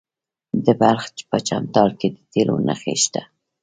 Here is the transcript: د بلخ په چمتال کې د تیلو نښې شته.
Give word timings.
د 0.65 0.67
بلخ 0.81 1.03
په 1.29 1.37
چمتال 1.47 1.89
کې 1.99 2.07
د 2.15 2.17
تیلو 2.31 2.55
نښې 2.67 2.95
شته. 3.03 3.21